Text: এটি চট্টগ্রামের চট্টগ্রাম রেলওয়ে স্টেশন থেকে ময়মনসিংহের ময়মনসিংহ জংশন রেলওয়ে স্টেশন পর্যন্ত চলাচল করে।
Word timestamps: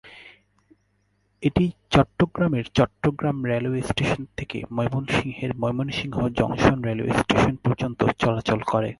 এটি 1.43 1.65
চট্টগ্রামের 1.89 2.65
চট্টগ্রাম 2.73 3.37
রেলওয়ে 3.45 3.81
স্টেশন 3.81 4.21
থেকে 4.37 4.57
ময়মনসিংহের 4.71 5.51
ময়মনসিংহ 5.57 6.17
জংশন 6.29 6.77
রেলওয়ে 6.83 7.13
স্টেশন 7.17 7.55
পর্যন্ত 7.55 7.99
চলাচল 8.19 8.59
করে। 8.61 8.89